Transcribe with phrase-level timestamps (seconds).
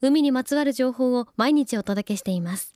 [0.00, 2.74] 海にまつわる情報を毎日お届けしています。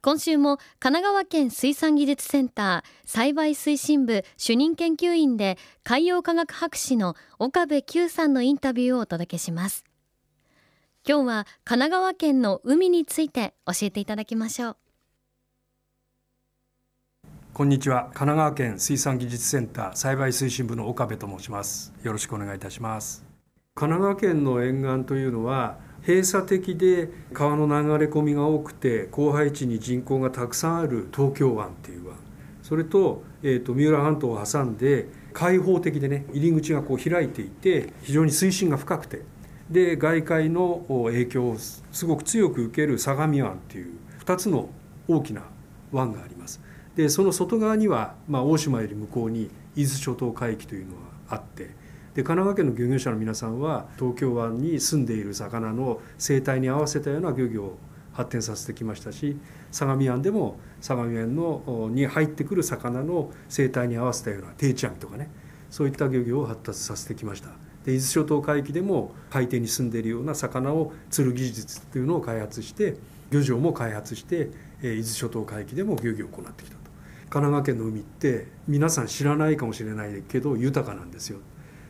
[0.00, 9.84] 今週も神奈川県水産技術センター栽培推進部主任研究員で海洋科学博士の岡部久さんのインタビューをお届けします。
[11.06, 14.76] 今日は神奈川県の海について教えていただきましょう。
[17.54, 18.02] こんにちは。
[18.02, 21.92] 神奈川県水産技術センター栽培推進部の岡部と申します。
[22.04, 23.24] よろしくお願いいたします。
[23.74, 32.16] 神奈川県の沿岸というのは閉鎖的で川の流れ込みが多くて広範囲地に人口がたくさんある東京湾っていう湾。
[32.62, 39.22] それと,、えーと、三浦半島を挟んで開放的でね入り口がこう開いていて非常に水深が深くて。
[39.70, 43.92] で外界の影響をすごく強く受ける相模湾っていう
[44.24, 44.70] 2つの
[45.06, 45.42] 大きな
[45.92, 46.60] 湾があります。
[46.96, 51.70] でその外側には、まあ、大島より向こうに伊豆諸島海域というのがあって
[52.18, 57.78] で神奈川県の漁業者の皆さんは東京湾に住んでいる魚の生態に合わせたような漁業を
[58.12, 59.36] 発展させてきましたし
[59.70, 65.30] 相模湾でも相模湾のに入ってくる魚の生態に合わせたような定置網とかね
[65.70, 67.50] そういった漁業を発達させてきました。
[67.84, 72.96] で伊豆諸島海域でも海底に住んでいるような魚を釣る技術というのを開発して
[73.30, 74.50] 漁場も開発して
[74.82, 76.90] 伊豆諸島海域でも漁業を行ってきたと。
[77.30, 81.38] 神奈川県の海って皆さん知らないかもしれないけど豊かなんですよ。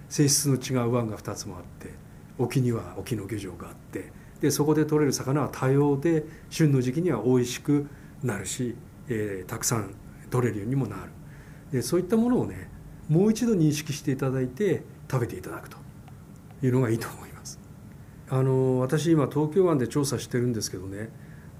[0.09, 1.93] 性質の違う湾が2つもあって
[2.39, 7.89] 沖には沖の漁場があってでそこで取れる魚は多様で旬の時期には美味しく
[8.23, 8.77] なるし、
[9.09, 9.95] えー、たくさん
[10.31, 11.11] 取れるようにもなる。
[11.73, 12.71] でそういったものをね
[13.09, 15.77] もう一度認識していただいて食べていただくと
[16.63, 17.59] いうのがいいと思います。
[18.31, 21.09] あの私今東京湾で調査してるんですけどね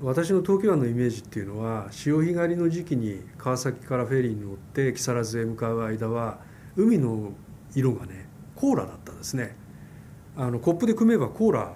[0.03, 6.39] 私の東京湾のイメージっていうのは潮干狩りの時期に川崎からフェリーに乗って木更津へ向かう間は
[6.77, 7.33] 海の
[7.75, 8.28] 色がね
[8.59, 9.55] コーラだったんですね。
[10.37, 11.73] あのコップで汲めばコーラ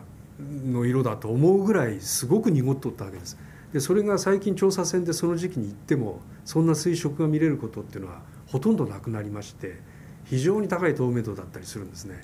[0.67, 3.39] の色だと思うぐらいすごく濁っとったわけです。
[3.73, 9.79] でそれが最近調査船でその時期に行ってもそんな水色が見れることっていうのはほとんどなくなりまして
[10.25, 12.21] 非常に高い透明度だったりするんですね。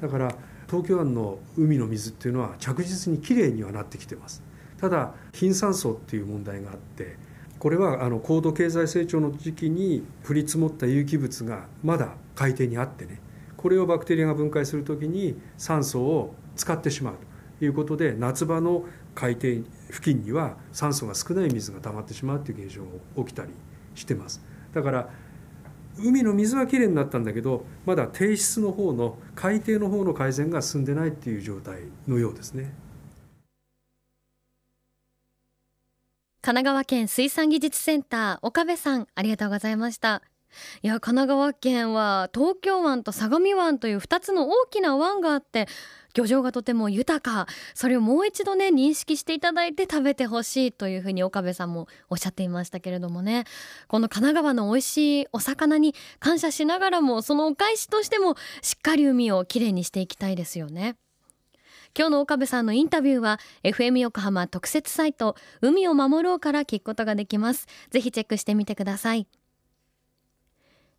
[0.00, 0.34] だから
[0.66, 4.42] 東京湾の海の水っていうのは着実にきれいにはなってきてます。
[4.78, 7.16] ただ貧酸素っていう問題があって
[7.60, 13.20] これはあの高度経済成長の時期に降り積もった有機物がまだ海底にあってね
[13.62, 17.14] これをバクテリアが分解する時に酸素を使ってしまう
[17.60, 18.84] ということで夏場の
[19.14, 22.88] 海底付近には酸素が少ない水が溜まってしまうという現象が
[23.24, 23.50] 起きたり
[23.94, 24.42] してます。
[24.74, 25.08] だから
[25.98, 32.72] 海の水はきれいになったんだけどまだ低質の方の海底の方の改善が進んでないっていう状態のようですね。
[36.40, 40.22] 神奈川県水産技術センター岡部さんありがとうございました。
[40.82, 45.68] いや神奈川県は東京湾と相模湾という2つの大きな湾があって
[46.14, 47.46] 漁場がとても豊か。
[47.74, 53.44] それをもう一度ね認識していただいて食べてほしいというふうに岡部さんもおっしゃっていましたけれどもね。
[53.88, 60.96] この神奈川の美味しいお魚に感謝しながらもそのお返しとしてもしっかり海をきれいにしていきたいですよね。
[61.96, 67.66] 今日の岡部さんのインタビューは FM 横浜特設サイト海を守ろうから聞くことができます。
[67.90, 69.26] ぜひチェックしてみてください。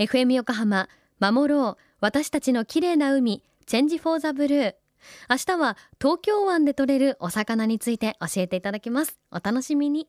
[0.00, 0.88] FM 横浜
[1.18, 4.74] 守ろう私たちの綺麗な海チェンジフォーザブルー。
[5.28, 9.18] 明日は東京湾で獲れるお魚について教えていただきます。
[9.30, 10.08] お楽しみに。